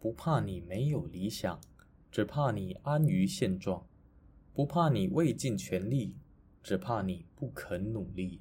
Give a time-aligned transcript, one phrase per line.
[0.00, 1.60] 不怕你没有理想
[2.10, 3.86] 只怕你安于现状
[4.54, 6.16] 不怕你未尽全力
[6.62, 8.40] 只怕你不肯努力。